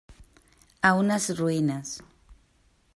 [0.89, 1.95] A unes ruïnes.